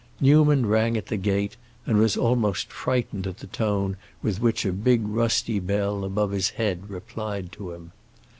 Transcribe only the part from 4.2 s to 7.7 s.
with which a big rusty bell above his head replied